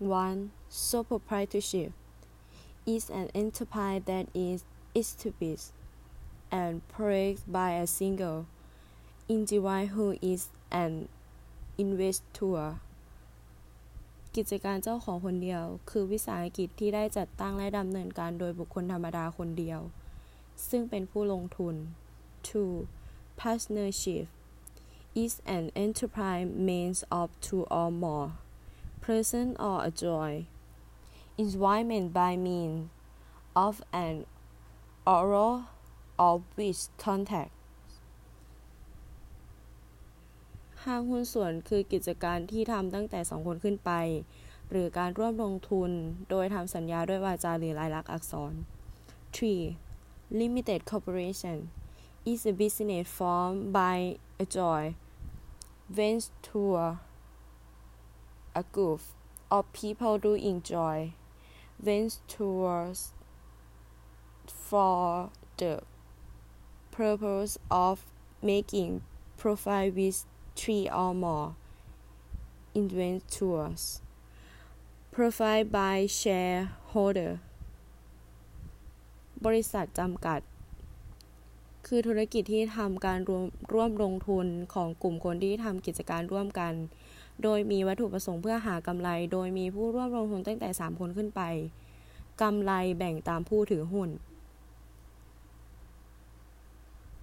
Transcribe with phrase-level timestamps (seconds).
[0.00, 0.50] 1.
[0.70, 1.92] Sole proprietorship
[2.86, 4.62] is an enterprise that is
[5.02, 5.74] established
[6.58, 8.38] and p r a s e d by a single
[9.36, 10.42] individual who is
[10.82, 10.92] an
[11.84, 12.68] investor.
[14.36, 19.80] กิจการเจ้าของคนเดียว คือวิสาหกิจที่ได้จัดตั้งและดำเนินการโดยบุคคลธรรมดาคนเดียว
[20.68, 21.74] ซึ่งเป็นผู้ลงทุน
[22.58, 23.40] 2.
[23.40, 24.24] Partnership
[25.24, 28.28] is an enterprise made of two or more
[29.10, 30.46] pleasant or a joy,
[31.36, 32.88] enjoyment by means
[33.56, 34.16] of an
[35.14, 35.54] oral
[36.26, 37.52] or w i c h contact
[40.84, 43.90] ห้างหุ้นส่วน คือกิจการที่ทำตั้งแต่สองคนขึ้นไป
[44.70, 45.90] หรือการร่วมลงทุน
[46.30, 48.52] โดยทำสัญญาด้วยวาจาหรือลายลักษณ์อักษร
[49.46, 50.38] 3.
[50.40, 51.58] Limited corporation
[52.30, 53.96] is a business formed by
[54.44, 54.92] a joint
[55.98, 56.88] venture
[58.60, 59.02] a g r o f
[59.56, 60.98] o r people do enjoy
[61.86, 63.00] went towards
[64.68, 65.00] for
[65.60, 65.72] the
[66.96, 67.52] purpose
[67.86, 67.96] of
[68.52, 68.90] making
[69.42, 70.18] profile with
[70.60, 71.48] three or more
[72.82, 73.82] inventors
[75.14, 77.32] p r o f i l e by shareholder
[79.44, 80.40] บริษัทจำกัด
[81.86, 86.74] คือธุรกิจที่ทำการร่วมร่วมลงทุนของกลุ่มคนที่ทำกิจการร่วมกัน
[87.44, 91.42] โดยมีวัตถุประสงค์เพื่อหากำไร โดยมีผู้ร่วมลงทุนตั้งแต่ 3 คนขึ้นไป
[92.42, 94.08] กำไรแบ่งตามผู้ถือหุ้น